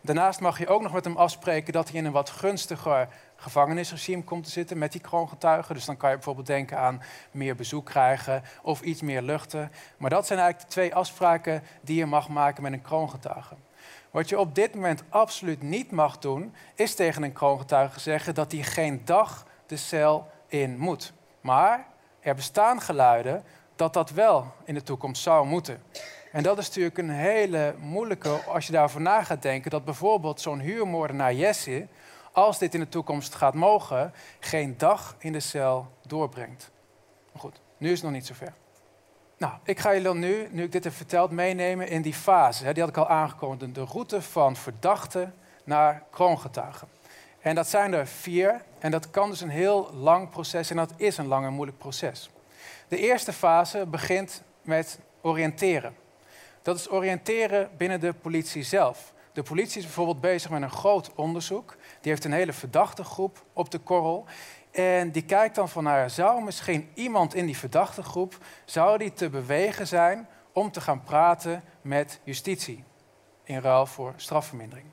Daarnaast 0.02 0.40
mag 0.40 0.58
je 0.58 0.68
ook 0.68 0.82
nog 0.82 0.92
met 0.92 1.04
hem 1.04 1.16
afspreken 1.16 1.72
dat 1.72 1.88
hij 1.88 1.98
in 1.98 2.04
een 2.04 2.12
wat 2.12 2.30
gunstiger 2.30 3.08
gevangenisregime 3.36 4.22
komt 4.22 4.44
te 4.44 4.50
zitten 4.50 4.78
met 4.78 4.92
die 4.92 5.00
kroongetuigen. 5.00 5.74
Dus 5.74 5.84
dan 5.84 5.96
kan 5.96 6.10
je 6.10 6.16
bijvoorbeeld 6.16 6.46
denken 6.46 6.78
aan 6.78 7.02
meer 7.30 7.56
bezoek 7.56 7.86
krijgen 7.86 8.42
of 8.62 8.80
iets 8.80 9.02
meer 9.02 9.22
luchten. 9.22 9.72
Maar 9.96 10.10
dat 10.10 10.26
zijn 10.26 10.38
eigenlijk 10.38 10.68
de 10.68 10.74
twee 10.74 10.94
afspraken 10.94 11.62
die 11.80 11.96
je 11.96 12.06
mag 12.06 12.28
maken 12.28 12.62
met 12.62 12.72
een 12.72 12.82
kroongetuige. 12.82 13.54
Wat 14.10 14.28
je 14.28 14.38
op 14.38 14.54
dit 14.54 14.74
moment 14.74 15.02
absoluut 15.08 15.62
niet 15.62 15.90
mag 15.90 16.18
doen, 16.18 16.54
is 16.74 16.94
tegen 16.94 17.22
een 17.22 17.32
kroongetuige 17.32 18.00
zeggen 18.00 18.34
dat 18.34 18.52
hij 18.52 18.62
geen 18.62 19.02
dag 19.04 19.46
de 19.68 19.76
cel 19.76 20.30
in 20.46 20.78
moet. 20.78 21.12
Maar 21.40 21.86
er 22.20 22.34
bestaan 22.34 22.80
geluiden 22.80 23.44
dat 23.76 23.92
dat 23.92 24.10
wel 24.10 24.52
in 24.64 24.74
de 24.74 24.82
toekomst 24.82 25.22
zou 25.22 25.46
moeten. 25.46 25.82
En 26.32 26.42
dat 26.42 26.58
is 26.58 26.66
natuurlijk 26.66 26.98
een 26.98 27.10
hele 27.10 27.74
moeilijke, 27.78 28.28
als 28.28 28.66
je 28.66 28.72
daarover 28.72 29.00
na 29.00 29.22
gaat 29.22 29.42
denken, 29.42 29.70
dat 29.70 29.84
bijvoorbeeld 29.84 30.40
zo'n 30.40 30.60
huurmoordenaar 30.60 31.34
Jesse, 31.34 31.86
als 32.32 32.58
dit 32.58 32.74
in 32.74 32.80
de 32.80 32.88
toekomst 32.88 33.34
gaat 33.34 33.54
mogen, 33.54 34.12
geen 34.40 34.74
dag 34.78 35.16
in 35.18 35.32
de 35.32 35.40
cel 35.40 35.86
doorbrengt. 36.06 36.70
Maar 37.32 37.42
goed, 37.42 37.60
nu 37.76 37.88
is 37.88 37.94
het 37.94 38.02
nog 38.02 38.12
niet 38.12 38.26
zover. 38.26 38.52
Nou, 39.38 39.52
ik 39.62 39.78
ga 39.78 39.94
jullie 39.94 40.14
nu, 40.14 40.48
nu 40.50 40.62
ik 40.62 40.72
dit 40.72 40.84
heb 40.84 40.92
verteld, 40.92 41.30
meenemen 41.30 41.88
in 41.88 42.02
die 42.02 42.14
fase. 42.14 42.72
Die 42.72 42.82
had 42.82 42.90
ik 42.90 42.96
al 42.96 43.08
aangekondigd. 43.08 43.74
De 43.74 43.84
route 43.84 44.22
van 44.22 44.56
verdachte 44.56 45.30
naar 45.64 46.02
kroongetuigen. 46.10 46.88
En 47.40 47.54
dat 47.54 47.68
zijn 47.68 47.92
er 47.92 48.06
vier. 48.06 48.62
En 48.78 48.90
dat 48.90 49.10
kan 49.10 49.30
dus 49.30 49.40
een 49.40 49.48
heel 49.48 49.90
lang 49.92 50.30
proces 50.30 50.70
en 50.70 50.76
dat 50.76 50.92
is 50.96 51.16
een 51.16 51.26
lang 51.26 51.46
en 51.46 51.52
moeilijk 51.52 51.78
proces. 51.78 52.30
De 52.88 52.98
eerste 52.98 53.32
fase 53.32 53.86
begint 53.86 54.42
met 54.62 54.98
oriënteren. 55.20 55.94
Dat 56.62 56.78
is 56.78 56.90
oriënteren 56.90 57.70
binnen 57.76 58.00
de 58.00 58.12
politie 58.12 58.62
zelf. 58.62 59.12
De 59.32 59.42
politie 59.42 59.78
is 59.78 59.84
bijvoorbeeld 59.84 60.20
bezig 60.20 60.50
met 60.50 60.62
een 60.62 60.70
groot 60.70 61.14
onderzoek. 61.14 61.76
Die 62.00 62.10
heeft 62.10 62.24
een 62.24 62.32
hele 62.32 62.52
verdachte 62.52 63.04
groep 63.04 63.44
op 63.52 63.70
de 63.70 63.78
korrel. 63.78 64.24
En 64.70 65.10
die 65.10 65.24
kijkt 65.24 65.54
dan 65.54 65.68
van, 65.68 65.84
nou 65.84 66.08
zou 66.08 66.42
misschien 66.42 66.90
iemand 66.94 67.34
in 67.34 67.46
die 67.46 67.56
verdachte 67.56 68.02
groep, 68.02 68.38
zou 68.64 68.98
die 68.98 69.12
te 69.12 69.30
bewegen 69.30 69.86
zijn 69.86 70.28
om 70.52 70.70
te 70.70 70.80
gaan 70.80 71.02
praten 71.02 71.62
met 71.82 72.20
justitie 72.24 72.84
in 73.44 73.60
ruil 73.60 73.86
voor 73.86 74.12
strafvermindering. 74.16 74.86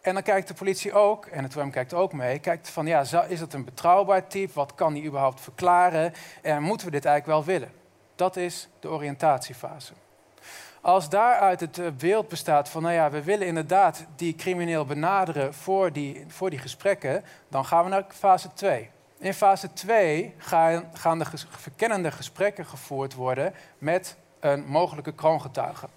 En 0.00 0.14
dan 0.14 0.22
kijkt 0.22 0.48
de 0.48 0.54
politie 0.54 0.92
ook, 0.92 1.26
en 1.26 1.42
het 1.42 1.56
OM 1.56 1.70
kijkt 1.70 1.94
ook 1.94 2.12
mee, 2.12 2.38
kijkt 2.38 2.68
van 2.68 2.86
ja, 2.86 3.00
is 3.28 3.40
het 3.40 3.52
een 3.52 3.64
betrouwbaar 3.64 4.26
type? 4.26 4.52
Wat 4.54 4.74
kan 4.74 4.92
die 4.92 5.04
überhaupt 5.04 5.40
verklaren? 5.40 6.12
En 6.42 6.62
moeten 6.62 6.86
we 6.86 6.92
dit 6.92 7.04
eigenlijk 7.04 7.36
wel 7.36 7.54
willen? 7.54 7.72
Dat 8.14 8.36
is 8.36 8.68
de 8.80 8.88
oriëntatiefase. 8.88 9.92
Als 10.80 11.08
daaruit 11.08 11.60
het 11.60 11.78
eh, 11.78 11.86
beeld 11.98 12.28
bestaat 12.28 12.68
van, 12.68 12.82
nou 12.82 12.94
ja, 12.94 13.10
we 13.10 13.22
willen 13.22 13.46
inderdaad 13.46 14.06
die 14.16 14.34
crimineel 14.34 14.84
benaderen 14.84 15.54
voor 15.54 15.92
die, 15.92 16.24
voor 16.28 16.50
die 16.50 16.58
gesprekken, 16.58 17.24
dan 17.48 17.64
gaan 17.64 17.84
we 17.84 17.90
naar 17.90 18.04
fase 18.08 18.52
2. 18.52 18.90
In 19.18 19.34
fase 19.34 19.72
2 19.72 20.34
gaan, 20.38 20.90
gaan 20.92 21.18
de 21.18 21.24
verkennende 21.48 22.10
gesprekken 22.10 22.66
gevoerd 22.66 23.14
worden 23.14 23.54
met 23.78 24.16
een 24.40 24.64
mogelijke 24.66 25.12
kroongetuige. 25.12 25.88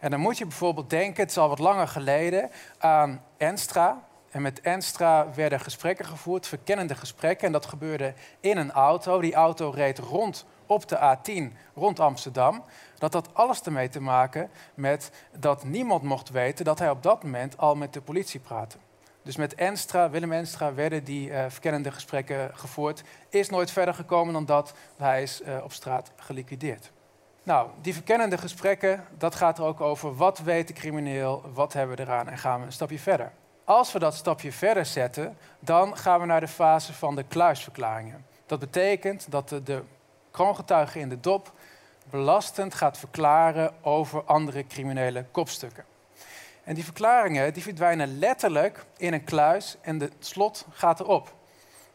En 0.00 0.10
dan 0.10 0.20
moet 0.20 0.38
je 0.38 0.46
bijvoorbeeld 0.46 0.90
denken, 0.90 1.22
het 1.22 1.30
is 1.30 1.38
al 1.38 1.48
wat 1.48 1.58
langer 1.58 1.88
geleden, 1.88 2.50
aan 2.78 3.22
Enstra. 3.36 4.04
En 4.30 4.42
met 4.42 4.60
Enstra 4.60 5.26
werden 5.34 5.60
gesprekken 5.60 6.04
gevoerd, 6.04 6.46
verkennende 6.46 6.94
gesprekken. 6.94 7.46
En 7.46 7.52
dat 7.52 7.66
gebeurde 7.66 8.14
in 8.40 8.56
een 8.56 8.72
auto. 8.72 9.20
Die 9.20 9.34
auto 9.34 9.70
reed 9.70 9.98
rond 9.98 10.46
op 10.66 10.88
de 10.88 11.16
A10 11.16 11.56
rond 11.74 12.00
Amsterdam. 12.00 12.64
Dat 12.98 13.12
had 13.12 13.34
alles 13.34 13.62
ermee 13.62 13.88
te 13.88 14.00
maken 14.00 14.50
met 14.74 15.10
dat 15.38 15.64
niemand 15.64 16.02
mocht 16.02 16.30
weten 16.30 16.64
dat 16.64 16.78
hij 16.78 16.90
op 16.90 17.02
dat 17.02 17.22
moment 17.22 17.58
al 17.58 17.74
met 17.74 17.92
de 17.92 18.00
politie 18.00 18.40
praatte. 18.40 18.76
Dus 19.22 19.36
met 19.36 19.54
Enstra, 19.54 20.10
Willem 20.10 20.32
Enstra, 20.32 20.74
werden 20.74 21.04
die 21.04 21.30
uh, 21.30 21.44
verkennende 21.48 21.92
gesprekken 21.92 22.50
gevoerd. 22.54 23.02
Is 23.28 23.48
nooit 23.48 23.70
verder 23.70 23.94
gekomen 23.94 24.32
dan 24.32 24.44
dat. 24.44 24.74
Hij 24.96 25.22
is 25.22 25.40
uh, 25.40 25.64
op 25.64 25.72
straat 25.72 26.12
geliquideerd. 26.16 26.90
Nou, 27.50 27.68
die 27.80 27.94
verkennende 27.94 28.38
gesprekken, 28.38 29.04
dat 29.18 29.34
gaat 29.34 29.58
er 29.58 29.64
ook 29.64 29.80
over 29.80 30.16
wat 30.16 30.38
weet 30.38 30.68
de 30.68 30.72
crimineel, 30.72 31.42
wat 31.52 31.72
hebben 31.72 31.96
we 31.96 32.02
eraan 32.02 32.28
en 32.28 32.38
gaan 32.38 32.60
we 32.60 32.66
een 32.66 32.72
stapje 32.72 32.98
verder. 32.98 33.32
Als 33.64 33.92
we 33.92 33.98
dat 33.98 34.14
stapje 34.14 34.52
verder 34.52 34.86
zetten, 34.86 35.36
dan 35.60 35.96
gaan 35.96 36.20
we 36.20 36.26
naar 36.26 36.40
de 36.40 36.48
fase 36.48 36.92
van 36.92 37.14
de 37.14 37.22
kluisverklaringen. 37.22 38.26
Dat 38.46 38.58
betekent 38.58 39.30
dat 39.30 39.48
de, 39.48 39.62
de 39.62 39.82
kroongetuige 40.30 40.98
in 40.98 41.08
de 41.08 41.20
dop 41.20 41.52
belastend 42.10 42.74
gaat 42.74 42.98
verklaren 42.98 43.72
over 43.82 44.24
andere 44.24 44.66
criminele 44.66 45.24
kopstukken. 45.30 45.84
En 46.64 46.74
die 46.74 46.84
verklaringen 46.84 47.52
die 47.52 47.62
verdwijnen 47.62 48.18
letterlijk 48.18 48.84
in 48.96 49.12
een 49.12 49.24
kluis 49.24 49.76
en 49.80 49.98
de 49.98 50.10
slot 50.18 50.66
gaat 50.72 51.00
erop. 51.00 51.32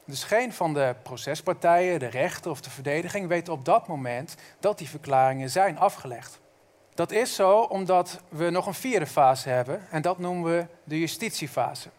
Dus 0.06 0.24
geen 0.24 0.54
van 0.54 0.74
de 0.74 0.96
procespartijen, 1.04 2.00
de 2.00 2.08
rechter 2.08 2.52
of 2.52 2.62
de 2.62 2.70
verdediging 2.70 3.28
weet 3.28 3.50
op 3.50 3.66
dat 3.66 3.88
moment 3.88 4.36
dat 4.60 4.78
die 4.78 4.90
verklaringen 4.90 5.50
zijn 5.50 5.78
afgelegd. 5.80 6.40
Dat 6.94 7.12
is 7.12 7.36
zo 7.36 7.60
omdat 7.60 8.22
we 8.30 8.50
nog 8.50 8.66
een 8.66 8.74
vierde 8.74 9.06
fase 9.08 9.50
hebben 9.50 9.88
en 9.90 10.02
dat 10.02 10.20
noemen 10.20 10.52
we 10.52 10.68
de 10.84 11.00
justitiefase. 11.00 11.90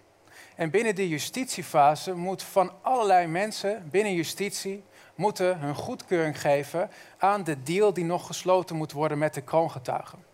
En 0.57 0.71
binnen 0.71 0.95
die 0.95 1.09
justitiefase 1.09 2.15
moet 2.15 2.43
van 2.43 2.73
allerlei 2.83 3.27
mensen 3.27 3.89
binnen 3.91 4.15
justitie 4.15 4.85
moeten 5.15 5.59
hun 5.59 5.75
goedkeuring 5.75 6.41
geven 6.41 6.91
aan 7.19 7.45
de 7.45 7.63
deal 7.63 7.93
die 7.93 8.05
nog 8.05 8.27
gesloten 8.27 8.77
moet 8.77 8.93
worden 8.93 9.19
met 9.19 9.35
de 9.35 9.41
kroongetuigen. 9.41 10.25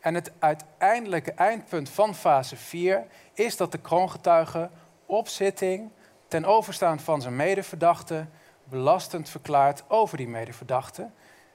En 0.00 0.14
het 0.14 0.32
uiteindelijke 0.38 1.32
eindpunt 1.32 1.88
van 1.88 2.14
fase 2.14 2.56
4 2.56 3.06
is 3.32 3.56
dat 3.56 3.72
de 3.72 3.78
kroongetuige 3.78 4.70
op 5.06 5.28
zitting 5.28 5.90
ten 6.28 6.44
overstaan 6.44 7.00
van 7.00 7.22
zijn 7.22 7.36
medeverdachte 7.36 8.26
belastend 8.64 9.28
verklaart 9.28 9.84
over 9.88 10.16
die 10.16 10.28
medeverdachte. 10.28 11.10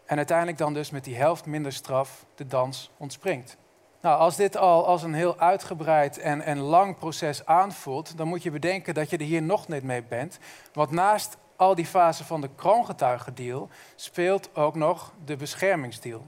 En 0.06 0.18
uiteindelijk 0.18 0.58
dan 0.58 0.74
dus 0.74 0.90
met 0.90 1.04
die 1.04 1.16
helft 1.16 1.46
minder 1.46 1.74
straf 1.74 2.26
de 2.36 2.48
dans 2.48 2.92
ontspringt. 2.98 3.58
Nou, 4.02 4.20
als 4.20 4.36
dit 4.36 4.58
al 4.58 4.86
als 4.86 5.04
een 5.04 5.14
heel 5.14 5.38
uitgebreid 5.40 6.18
en, 6.18 6.42
en 6.42 6.60
lang 6.60 6.98
proces 6.98 7.46
aanvoelt, 7.46 8.18
dan 8.18 8.28
moet 8.28 8.44
je 8.44 8.52
bedenken 8.52 8.94
dat 8.94 9.10
je 9.10 9.18
er 9.18 9.26
hier 9.26 9.42
nog 9.42 9.68
niet 9.68 9.84
mee 9.84 10.04
bent. 10.04 10.40
Want 10.74 10.92
naast 10.92 11.38
al 11.56 11.76
die 11.76 11.86
fasen 11.86 12.26
van 12.26 12.42
de 12.42 12.50
kroongetuigendeal 12.56 13.70
speelt 13.96 14.56
ook 14.56 14.76
nog 14.76 15.14
de 15.26 15.36
beschermingsdeal. 15.36 16.26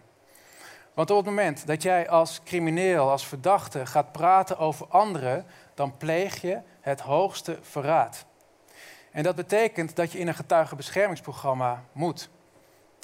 Want 0.94 1.12
op 1.12 1.18
het 1.18 1.26
moment 1.26 1.68
dat 1.68 1.82
jij 1.82 2.10
als 2.10 2.42
crimineel, 2.44 3.10
als 3.10 3.28
verdachte 3.28 3.86
gaat 3.86 4.12
praten 4.12 4.58
over 4.58 4.88
anderen, 4.88 5.46
dan 5.74 5.98
pleeg 5.98 6.42
je 6.42 6.60
het 6.82 7.00
hoogste 7.00 7.58
verraad. 7.62 8.26
En 9.12 9.24
dat 9.24 9.36
betekent 9.36 9.96
dat 9.96 10.12
je 10.12 10.20
in 10.20 10.28
een 10.28 10.34
getuigenbeschermingsprogramma 10.34 11.84
moet. 11.92 12.30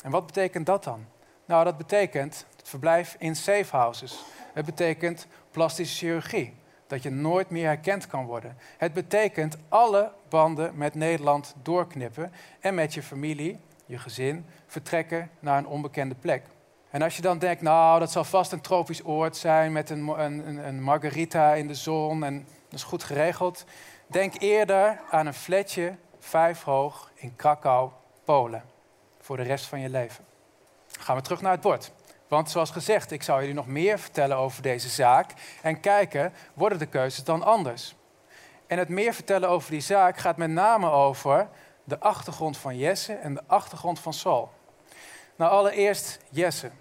En 0.03 0.11
wat 0.11 0.25
betekent 0.25 0.65
dat 0.65 0.83
dan? 0.83 1.05
Nou, 1.45 1.63
dat 1.63 1.77
betekent 1.77 2.45
verblijf 2.63 3.15
in 3.19 3.35
safe 3.35 3.75
houses. 3.75 4.23
Het 4.53 4.65
betekent 4.65 5.27
plastische 5.51 5.97
chirurgie, 5.97 6.53
dat 6.87 7.03
je 7.03 7.09
nooit 7.09 7.49
meer 7.49 7.65
herkend 7.65 8.07
kan 8.07 8.25
worden. 8.25 8.57
Het 8.77 8.93
betekent 8.93 9.57
alle 9.69 10.11
banden 10.29 10.77
met 10.77 10.95
Nederland 10.95 11.55
doorknippen 11.61 12.31
en 12.59 12.75
met 12.75 12.93
je 12.93 13.03
familie, 13.03 13.59
je 13.85 13.97
gezin, 13.97 14.45
vertrekken 14.67 15.29
naar 15.39 15.57
een 15.57 15.67
onbekende 15.67 16.15
plek. 16.15 16.43
En 16.89 17.01
als 17.01 17.15
je 17.15 17.21
dan 17.21 17.39
denkt, 17.39 17.61
nou, 17.61 17.99
dat 17.99 18.11
zal 18.11 18.23
vast 18.23 18.51
een 18.51 18.61
tropisch 18.61 19.05
oord 19.05 19.37
zijn 19.37 19.71
met 19.71 19.89
een, 19.89 20.07
een, 20.07 20.67
een 20.67 20.83
margarita 20.83 21.53
in 21.53 21.67
de 21.67 21.75
zon 21.75 22.23
en 22.23 22.47
dat 22.69 22.79
is 22.79 22.83
goed 22.83 23.03
geregeld. 23.03 23.65
Denk 24.07 24.41
eerder 24.41 24.99
aan 25.09 25.25
een 25.25 25.33
flatje, 25.33 25.95
vijf 26.19 26.63
hoog, 26.63 27.11
in 27.15 27.35
Krakau, 27.35 27.89
Polen. 28.23 28.63
Voor 29.19 29.37
de 29.37 29.43
rest 29.43 29.65
van 29.65 29.79
je 29.79 29.89
leven. 29.89 30.25
Gaan 30.99 31.15
we 31.15 31.21
terug 31.21 31.41
naar 31.41 31.51
het 31.51 31.61
bord. 31.61 31.91
Want 32.27 32.49
zoals 32.49 32.71
gezegd, 32.71 33.11
ik 33.11 33.23
zou 33.23 33.39
jullie 33.39 33.55
nog 33.55 33.67
meer 33.67 33.99
vertellen 33.99 34.37
over 34.37 34.61
deze 34.61 34.89
zaak. 34.89 35.33
En 35.61 35.79
kijken, 35.79 36.33
worden 36.53 36.79
de 36.79 36.85
keuzes 36.85 37.23
dan 37.23 37.43
anders? 37.43 37.95
En 38.67 38.77
het 38.77 38.89
meer 38.89 39.13
vertellen 39.13 39.49
over 39.49 39.71
die 39.71 39.81
zaak 39.81 40.17
gaat 40.17 40.37
met 40.37 40.49
name 40.49 40.89
over 40.89 41.47
de 41.83 41.99
achtergrond 41.99 42.57
van 42.57 42.77
Jesse 42.77 43.13
en 43.13 43.33
de 43.33 43.43
achtergrond 43.47 43.99
van 43.99 44.13
Saul. 44.13 44.51
Nou, 45.35 45.51
allereerst 45.51 46.19
Jesse. 46.29 46.71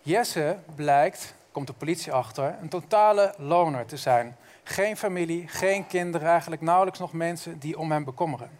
Jesse 0.00 0.58
blijkt, 0.74 1.34
komt 1.52 1.66
de 1.66 1.72
politie 1.72 2.12
achter, 2.12 2.56
een 2.60 2.68
totale 2.68 3.34
loner 3.38 3.86
te 3.86 3.96
zijn. 3.96 4.36
Geen 4.62 4.96
familie, 4.96 5.48
geen 5.48 5.86
kinderen, 5.86 6.28
eigenlijk 6.28 6.62
nauwelijks 6.62 6.98
nog 6.98 7.12
mensen 7.12 7.58
die 7.58 7.78
om 7.78 7.90
hem 7.90 8.04
bekommeren. 8.04 8.50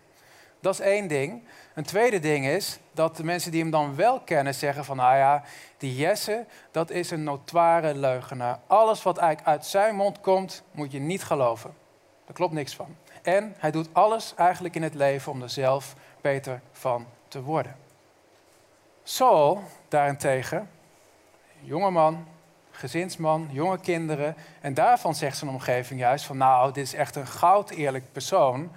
Dat 0.61 0.73
is 0.75 0.81
één 0.81 1.09
ding. 1.09 1.43
Een 1.75 1.85
tweede 1.85 2.19
ding 2.19 2.47
is 2.47 2.79
dat 2.93 3.17
de 3.17 3.25
mensen 3.25 3.51
die 3.51 3.61
hem 3.61 3.71
dan 3.71 3.97
wel 3.97 4.21
kennen 4.21 4.55
zeggen 4.55 4.85
van, 4.85 4.97
nou 4.97 5.17
ja, 5.17 5.43
die 5.77 5.97
Jesse, 5.97 6.47
dat 6.71 6.91
is 6.91 7.11
een 7.11 7.25
notoire 7.25 7.95
leugenaar. 7.95 8.59
Alles 8.67 9.03
wat 9.03 9.17
eigenlijk 9.17 9.49
uit 9.49 9.67
zijn 9.67 9.95
mond 9.95 10.21
komt, 10.21 10.63
moet 10.71 10.93
je 10.93 10.99
niet 10.99 11.25
geloven. 11.25 11.75
Daar 12.25 12.35
klopt 12.35 12.53
niks 12.53 12.75
van. 12.75 12.97
En 13.23 13.55
hij 13.59 13.71
doet 13.71 13.89
alles 13.93 14.35
eigenlijk 14.37 14.75
in 14.75 14.83
het 14.83 14.95
leven 14.95 15.33
om 15.33 15.43
er 15.43 15.51
zelf 15.51 15.95
beter 16.21 16.61
van 16.73 17.07
te 17.29 17.43
worden. 17.43 17.77
Saul 19.03 19.63
daarentegen, 19.89 20.71
jongeman, 21.61 22.27
gezinsman, 22.81 23.49
jonge 23.51 23.79
kinderen. 23.79 24.37
En 24.61 24.75
daarvan 24.75 25.15
zegt 25.15 25.37
zijn 25.37 25.51
omgeving 25.51 26.01
juist 26.01 26.25
van 26.25 26.37
nou, 26.37 26.73
dit 26.73 26.85
is 26.85 26.95
echt 26.95 27.17
een 27.17 27.27
goud 27.27 27.71
eerlijk 27.71 28.13
persoon. 28.13 28.71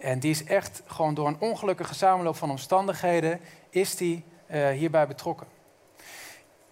En 0.00 0.18
die 0.18 0.30
is 0.30 0.44
echt 0.44 0.82
gewoon 0.86 1.14
door 1.14 1.26
een 1.26 1.40
ongelukkige 1.40 1.94
samenloop 1.94 2.36
van 2.36 2.50
omstandigheden, 2.50 3.40
is 3.70 3.96
die 3.96 4.24
uh, 4.50 4.68
hierbij 4.68 5.06
betrokken. 5.06 5.46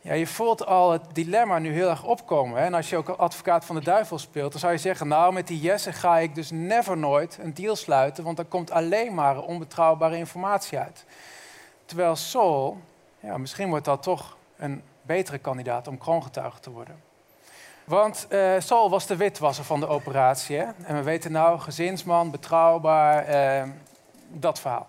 Ja, 0.01 0.13
je 0.13 0.27
voelt 0.27 0.67
al 0.67 0.93
het 0.93 1.03
dilemma 1.13 1.59
nu 1.59 1.73
heel 1.73 1.89
erg 1.89 2.05
opkomen. 2.05 2.59
Hè? 2.59 2.65
En 2.65 2.75
als 2.75 2.91
je 2.91 2.97
ook 2.97 3.09
advocaat 3.09 3.65
van 3.65 3.77
de 3.77 3.83
duivel 3.83 4.19
speelt, 4.19 4.51
dan 4.51 4.61
zou 4.61 4.73
je 4.73 4.79
zeggen: 4.79 5.09
Nou, 5.09 5.33
met 5.33 5.47
die 5.47 5.61
Jesse 5.61 5.93
ga 5.93 6.19
ik 6.19 6.35
dus 6.35 6.51
never 6.51 6.97
nooit 6.97 7.39
een 7.43 7.55
deal 7.55 7.77
sluiten, 7.77 8.25
want 8.25 8.39
er 8.39 8.45
komt 8.45 8.71
alleen 8.71 9.15
maar 9.15 9.43
onbetrouwbare 9.43 10.17
informatie 10.17 10.79
uit. 10.79 11.05
Terwijl 11.85 12.17
Saul, 12.17 12.81
ja, 13.21 13.39
misschien 13.39 13.69
wordt 13.69 13.85
dat 13.85 14.03
toch 14.03 14.37
een 14.57 14.83
betere 15.03 15.39
kandidaat 15.39 15.89
om 15.89 15.99
kroongetuige 15.99 16.61
te 16.61 16.71
worden. 16.71 17.03
Want 17.85 18.27
uh, 18.31 18.89
was 18.89 19.07
de 19.07 19.17
witwasser 19.17 19.65
van 19.65 19.81
de 19.81 19.87
operatie. 19.87 20.59
En 20.59 20.97
we 20.97 21.03
weten 21.03 21.33
nou, 21.33 21.61
gezinsman, 21.61 22.31
betrouwbaar, 22.31 23.29
uh, 23.29 23.71
dat 24.29 24.61
verhaal. 24.61 24.89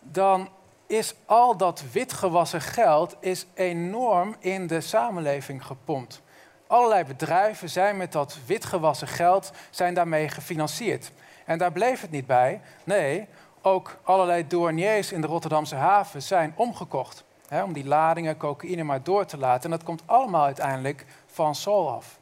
Dan 0.00 0.48
is 0.86 1.14
al 1.26 1.56
dat 1.56 1.84
witgewassen 1.92 2.60
geld 2.60 3.16
is 3.20 3.46
enorm 3.54 4.36
in 4.38 4.66
de 4.66 4.80
samenleving 4.80 5.66
gepompt. 5.66 6.22
Allerlei 6.66 7.04
bedrijven 7.04 7.70
zijn 7.70 7.96
met 7.96 8.12
dat 8.12 8.38
witgewassen 8.46 9.08
geld 9.08 9.52
zijn 9.70 9.94
daarmee 9.94 10.28
gefinancierd. 10.28 11.12
En 11.44 11.58
daar 11.58 11.72
bleef 11.72 12.00
het 12.00 12.10
niet 12.10 12.26
bij. 12.26 12.60
Nee, 12.84 13.28
ook 13.62 13.96
allerlei 14.02 14.46
douaniers 14.46 15.12
in 15.12 15.20
de 15.20 15.26
Rotterdamse 15.26 15.74
haven 15.74 16.22
zijn 16.22 16.52
omgekocht. 16.56 17.24
Om 17.62 17.72
die 17.72 17.86
ladingen 17.86 18.36
cocaïne 18.36 18.82
maar 18.82 19.02
door 19.02 19.24
te 19.24 19.38
laten. 19.38 19.64
En 19.64 19.70
dat 19.70 19.86
komt 19.86 20.02
allemaal 20.06 20.44
uiteindelijk 20.44 21.06
van 21.26 21.54
Sol 21.54 21.90
af. 21.90 22.18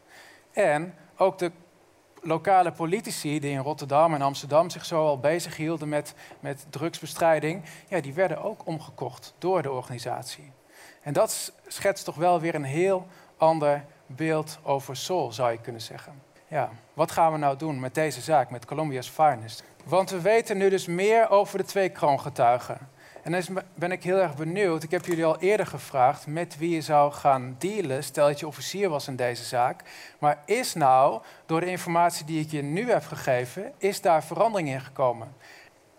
En 0.53 0.95
ook 1.17 1.39
de 1.39 1.53
lokale 2.23 2.73
politici 2.73 3.41
die 3.41 3.51
in 3.51 3.59
Rotterdam 3.59 4.15
en 4.15 4.23
Amsterdam 4.23 4.71
zich 4.71 4.85
zo 4.85 5.07
al 5.07 5.19
bezig 5.19 5.57
hielden 5.57 5.89
met, 5.89 6.15
met 6.41 6.67
drugsbestrijding, 6.71 7.62
ja, 7.89 8.01
die 8.01 8.15
werden 8.15 8.43
ook 8.43 8.67
omgekocht 8.67 9.35
door 9.39 9.62
de 9.62 9.71
organisatie. 9.71 10.53
En 11.03 11.12
dat 11.12 11.53
schetst 11.67 12.05
toch 12.05 12.15
wel 12.15 12.41
weer 12.41 12.55
een 12.55 12.65
heel 12.65 13.07
ander 13.37 13.85
beeld 14.07 14.59
over 14.62 14.97
Sol, 14.97 15.33
zou 15.33 15.53
je 15.53 15.61
kunnen 15.61 15.81
zeggen. 15.81 16.23
Ja, 16.49 16.71
wat 16.95 17.11
gaan 17.11 17.33
we 17.33 17.39
nou 17.39 17.57
doen 17.57 17.81
met 17.81 17.95
deze 17.95 18.21
zaak, 18.21 18.51
met 18.51 18.65
Colombia's 18.65 19.09
Finest? 19.09 19.65
Want 19.85 20.11
we 20.11 20.21
weten 20.21 20.57
nu 20.57 20.69
dus 20.69 20.87
meer 20.87 21.31
over 21.31 21.59
de 21.59 21.65
twee 21.65 21.89
kroongetuigen. 21.89 22.89
En 23.23 23.33
dan 23.33 23.62
ben 23.75 23.93
ik 23.93 24.02
heel 24.02 24.17
erg 24.17 24.37
benieuwd. 24.37 24.83
Ik 24.83 24.91
heb 24.91 25.07
jullie 25.07 25.25
al 25.25 25.41
eerder 25.41 25.67
gevraagd 25.67 26.26
met 26.26 26.59
wie 26.59 26.71
je 26.71 26.81
zou 26.81 27.12
gaan 27.12 27.57
dealen. 27.59 28.05
Stel 28.05 28.26
dat 28.26 28.41
je 28.41 28.47
officier 28.47 28.88
was 28.88 29.09
in 29.09 29.17
deze 29.17 29.45
zaak. 29.45 29.83
Maar 30.19 30.43
is 30.47 30.75
nou, 30.75 31.23
door 31.47 31.61
de 31.61 31.67
informatie 31.67 32.25
die 32.25 32.41
ik 32.41 32.50
je 32.50 32.62
nu 32.62 32.91
heb 32.91 33.05
gegeven, 33.05 33.73
is 33.79 34.00
daar 34.00 34.25
verandering 34.25 34.69
in 34.69 34.81
gekomen? 34.81 35.35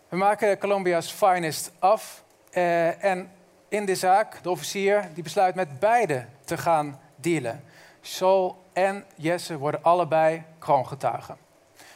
We 0.10 0.18
maken 0.18 0.58
Colombia's 0.58 1.12
Finest 1.12 1.72
af. 1.80 2.24
Eh, 2.52 3.04
en 3.04 3.32
in 3.68 3.86
de 3.86 3.96
zaak, 3.96 4.44
de 4.44 4.50
officier, 4.50 5.10
die 5.14 5.24
besluit 5.24 5.56
met 5.56 5.80
beide 5.80 6.26
te 6.44 6.58
gaan 6.58 7.00
dealen. 7.16 7.64
Sol 8.02 8.64
en 8.74 9.06
Jesse 9.16 9.58
worden 9.58 9.84
allebei 9.84 10.44
kroongetuigen. 10.60 11.38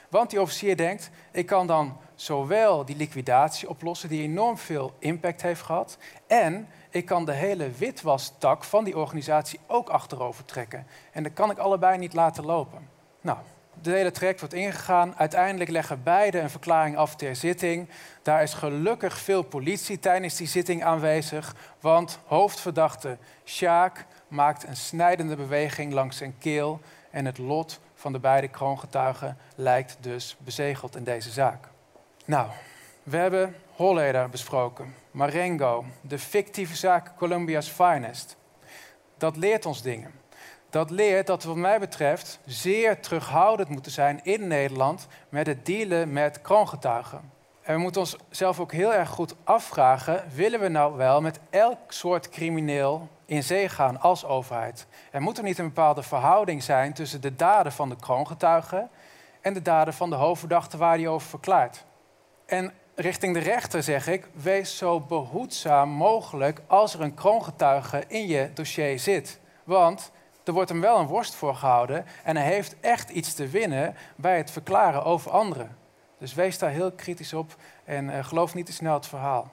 Want 0.09 0.29
die 0.29 0.41
officier 0.41 0.77
denkt, 0.77 1.09
ik 1.31 1.45
kan 1.45 1.67
dan 1.67 1.97
zowel 2.17 2.85
die 2.85 2.95
liquidatie 2.95 3.69
oplossen, 3.69 4.09
die 4.09 4.21
enorm 4.21 4.57
veel 4.57 4.93
impact 4.99 5.41
heeft 5.41 5.61
gehad, 5.61 5.97
en 6.27 6.67
ik 6.89 7.05
kan 7.05 7.25
de 7.25 7.31
hele 7.31 7.71
witwastak 7.71 8.63
van 8.63 8.83
die 8.83 8.97
organisatie 8.97 9.59
ook 9.67 9.89
achterover 9.89 10.45
trekken. 10.45 10.87
En 11.11 11.23
dat 11.23 11.33
kan 11.33 11.51
ik 11.51 11.57
allebei 11.57 11.97
niet 11.97 12.13
laten 12.13 12.45
lopen. 12.45 12.89
Nou, 13.21 13.37
de 13.81 13.91
hele 13.91 14.11
traject 14.11 14.39
wordt 14.39 14.55
ingegaan. 14.55 15.13
Uiteindelijk 15.17 15.69
leggen 15.69 16.03
beide 16.03 16.39
een 16.39 16.49
verklaring 16.49 16.97
af 16.97 17.15
ter 17.15 17.35
zitting. 17.35 17.89
Daar 18.21 18.43
is 18.43 18.53
gelukkig 18.53 19.17
veel 19.17 19.41
politie 19.41 19.99
tijdens 19.99 20.35
die 20.35 20.47
zitting 20.47 20.83
aanwezig, 20.83 21.55
want 21.79 22.19
hoofdverdachte 22.25 23.17
Sjaak 23.45 24.05
maakt 24.27 24.67
een 24.67 24.75
snijdende 24.75 25.35
beweging 25.35 25.93
langs 25.93 26.17
zijn 26.17 26.37
keel 26.37 26.79
en 27.11 27.25
het 27.25 27.37
lot 27.37 27.79
van 27.93 28.11
de 28.11 28.19
beide 28.19 28.47
kroongetuigen 28.47 29.37
lijkt 29.55 29.97
dus 29.99 30.37
bezegeld 30.39 30.95
in 30.95 31.03
deze 31.03 31.31
zaak. 31.31 31.67
Nou, 32.27 32.49
we 33.03 33.17
hebben 33.17 33.55
Holleder 33.75 34.29
besproken, 34.29 34.95
Marengo, 35.11 35.85
de 36.01 36.19
fictieve 36.19 36.75
zaak 36.75 37.11
Colombia's 37.17 37.67
Finest. 37.67 38.37
Dat 39.17 39.37
leert 39.37 39.65
ons 39.65 39.81
dingen. 39.81 40.11
Dat 40.69 40.89
leert 40.89 41.27
dat 41.27 41.43
we, 41.43 41.49
wat 41.49 41.57
mij 41.57 41.79
betreft, 41.79 42.39
zeer 42.45 42.99
terughoudend 42.99 43.69
moeten 43.69 43.91
zijn 43.91 44.19
in 44.23 44.47
Nederland 44.47 45.07
met 45.29 45.47
het 45.47 45.65
dealen 45.65 46.13
met 46.13 46.41
kroongetuigen. 46.41 47.31
En 47.61 47.75
we 47.75 47.81
moeten 47.81 48.01
onszelf 48.01 48.59
ook 48.59 48.71
heel 48.71 48.93
erg 48.93 49.09
goed 49.09 49.35
afvragen: 49.43 50.23
willen 50.33 50.59
we 50.59 50.67
nou 50.67 50.97
wel 50.97 51.21
met 51.21 51.39
elk 51.49 51.79
soort 51.87 52.29
crimineel 52.29 53.07
in 53.25 53.43
zee 53.43 53.69
gaan 53.69 53.99
als 53.99 54.25
overheid? 54.25 54.87
Er 55.11 55.21
moet 55.21 55.37
er 55.37 55.43
niet 55.43 55.57
een 55.57 55.67
bepaalde 55.67 56.03
verhouding 56.03 56.63
zijn 56.63 56.93
tussen 56.93 57.21
de 57.21 57.35
daden 57.35 57.71
van 57.71 57.89
de 57.89 57.95
kroongetuigen 57.95 58.89
en 59.41 59.53
de 59.53 59.61
daden 59.61 59.93
van 59.93 60.09
de 60.09 60.15
hoofdverdachte 60.15 60.77
waar 60.77 60.97
hij 60.97 61.07
over 61.07 61.27
verklaart. 61.27 61.85
En 62.47 62.73
richting 62.95 63.33
de 63.33 63.39
rechter 63.39 63.83
zeg 63.83 64.07
ik: 64.07 64.27
wees 64.33 64.77
zo 64.77 64.99
behoedzaam 64.99 65.89
mogelijk 65.89 66.61
als 66.67 66.93
er 66.93 67.01
een 67.01 67.13
kroongetuige 67.13 68.03
in 68.07 68.27
je 68.27 68.49
dossier 68.53 68.99
zit. 68.99 69.39
Want 69.63 70.11
er 70.43 70.53
wordt 70.53 70.69
hem 70.69 70.81
wel 70.81 70.99
een 70.99 71.07
worst 71.07 71.35
voor 71.35 71.55
gehouden 71.55 72.05
en 72.23 72.37
hij 72.37 72.45
heeft 72.45 72.75
echt 72.79 73.09
iets 73.09 73.33
te 73.33 73.47
winnen 73.47 73.95
bij 74.15 74.37
het 74.37 74.51
verklaren 74.51 75.03
over 75.03 75.31
anderen. 75.31 75.77
Dus 76.17 76.33
wees 76.33 76.57
daar 76.57 76.69
heel 76.69 76.91
kritisch 76.91 77.33
op 77.33 77.55
en 77.85 78.09
uh, 78.09 78.25
geloof 78.25 78.53
niet 78.53 78.65
te 78.65 78.73
snel 78.73 78.93
het 78.93 79.07
verhaal. 79.07 79.51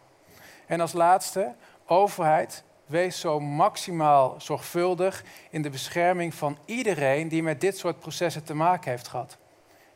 En 0.66 0.80
als 0.80 0.92
laatste, 0.92 1.54
overheid, 1.86 2.64
wees 2.86 3.20
zo 3.20 3.40
maximaal 3.40 4.34
zorgvuldig 4.38 5.24
in 5.50 5.62
de 5.62 5.70
bescherming 5.70 6.34
van 6.34 6.58
iedereen 6.64 7.28
die 7.28 7.42
met 7.42 7.60
dit 7.60 7.78
soort 7.78 7.98
processen 7.98 8.44
te 8.44 8.54
maken 8.54 8.90
heeft 8.90 9.08
gehad. 9.08 9.36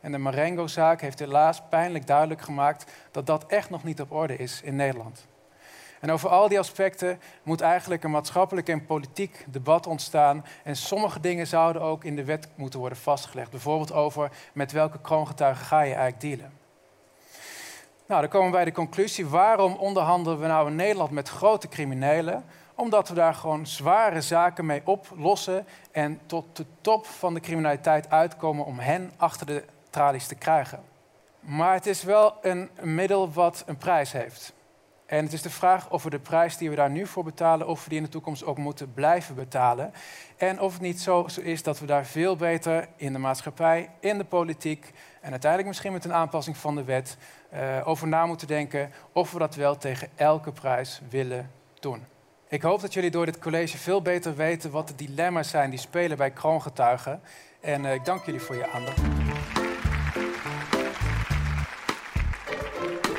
En 0.01 0.11
de 0.11 0.17
Marengo-zaak 0.17 1.01
heeft 1.01 1.19
helaas 1.19 1.61
pijnlijk 1.69 2.07
duidelijk 2.07 2.41
gemaakt 2.41 2.91
dat 3.11 3.25
dat 3.25 3.45
echt 3.45 3.69
nog 3.69 3.83
niet 3.83 4.01
op 4.01 4.11
orde 4.11 4.35
is 4.35 4.61
in 4.61 4.75
Nederland. 4.75 5.27
En 5.99 6.11
over 6.11 6.29
al 6.29 6.47
die 6.47 6.59
aspecten 6.59 7.19
moet 7.43 7.61
eigenlijk 7.61 8.03
een 8.03 8.11
maatschappelijk 8.11 8.69
en 8.69 8.85
politiek 8.85 9.45
debat 9.47 9.87
ontstaan. 9.87 10.45
En 10.63 10.75
sommige 10.75 11.19
dingen 11.19 11.47
zouden 11.47 11.81
ook 11.81 12.03
in 12.03 12.15
de 12.15 12.23
wet 12.23 12.47
moeten 12.55 12.79
worden 12.79 12.97
vastgelegd. 12.97 13.51
Bijvoorbeeld 13.51 13.93
over 13.93 14.31
met 14.53 14.71
welke 14.71 15.01
kroongetuigen 15.01 15.65
ga 15.65 15.81
je 15.81 15.93
eigenlijk 15.93 16.21
dealen. 16.21 16.57
Nou, 18.05 18.21
dan 18.21 18.29
komen 18.29 18.47
we 18.47 18.55
bij 18.55 18.65
de 18.65 18.71
conclusie. 18.71 19.27
Waarom 19.27 19.73
onderhandelen 19.73 20.39
we 20.39 20.47
nou 20.47 20.67
in 20.67 20.75
Nederland 20.75 21.11
met 21.11 21.29
grote 21.29 21.67
criminelen? 21.67 22.43
Omdat 22.75 23.09
we 23.09 23.13
daar 23.13 23.33
gewoon 23.33 23.67
zware 23.67 24.21
zaken 24.21 24.65
mee 24.65 24.81
oplossen 24.85 25.65
en 25.91 26.19
tot 26.25 26.55
de 26.55 26.65
top 26.81 27.05
van 27.05 27.33
de 27.33 27.39
criminaliteit 27.39 28.09
uitkomen 28.09 28.65
om 28.65 28.79
hen 28.79 29.11
achter 29.17 29.45
de 29.45 29.63
tralies 29.89 30.27
te 30.27 30.35
krijgen. 30.35 30.83
Maar 31.39 31.73
het 31.73 31.85
is 31.85 32.03
wel 32.03 32.33
een 32.41 32.69
middel 32.81 33.31
wat 33.31 33.63
een 33.65 33.77
prijs 33.77 34.11
heeft. 34.11 34.53
En 35.09 35.23
het 35.23 35.33
is 35.33 35.41
de 35.41 35.49
vraag 35.49 35.89
of 35.89 36.03
we 36.03 36.09
de 36.09 36.19
prijs 36.19 36.57
die 36.57 36.69
we 36.69 36.75
daar 36.75 36.89
nu 36.89 37.07
voor 37.07 37.23
betalen, 37.23 37.67
of 37.67 37.83
we 37.83 37.89
die 37.89 37.97
in 37.97 38.03
de 38.03 38.09
toekomst 38.09 38.45
ook 38.45 38.57
moeten 38.57 38.93
blijven 38.93 39.35
betalen. 39.35 39.93
En 40.37 40.59
of 40.59 40.73
het 40.73 40.81
niet 40.81 41.01
zo, 41.01 41.25
is 41.41 41.63
dat 41.63 41.79
we 41.79 41.85
daar 41.85 42.05
veel 42.05 42.35
beter 42.35 42.87
in 42.95 43.13
de 43.13 43.19
maatschappij, 43.19 43.89
in 43.99 44.17
de 44.17 44.23
politiek 44.23 44.91
en 45.21 45.31
uiteindelijk 45.31 45.67
misschien 45.67 45.93
met 45.93 46.05
een 46.05 46.13
aanpassing 46.13 46.57
van 46.57 46.75
de 46.75 46.83
wet 46.83 47.17
uh, 47.53 47.87
over 47.87 48.07
na 48.07 48.25
moeten 48.25 48.47
denken 48.47 48.91
of 49.13 49.31
we 49.31 49.39
dat 49.39 49.55
wel 49.55 49.77
tegen 49.77 50.09
elke 50.15 50.51
prijs 50.51 51.01
willen 51.09 51.51
doen. 51.79 52.05
Ik 52.47 52.61
hoop 52.61 52.81
dat 52.81 52.93
jullie 52.93 53.11
door 53.11 53.25
dit 53.25 53.39
college 53.39 53.77
veel 53.77 54.01
beter 54.01 54.35
weten 54.35 54.71
wat 54.71 54.87
de 54.87 54.95
dilemma's 54.95 55.49
zijn 55.49 55.69
die 55.69 55.79
spelen 55.79 56.17
bij 56.17 56.31
kroongetuigen. 56.31 57.21
En 57.59 57.83
uh, 57.83 57.93
ik 57.93 58.05
dank 58.05 58.25
jullie 58.25 58.41
voor 58.41 58.55
je 58.55 58.71
aandacht. 58.71 59.18